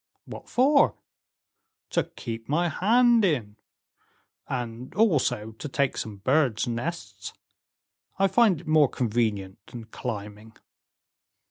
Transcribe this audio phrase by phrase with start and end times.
[0.25, 0.95] "What for?"
[1.91, 3.57] "To keep my hand in,
[4.47, 7.33] and also to take some birds' nests;
[8.17, 10.57] I find it more convenient than climbing."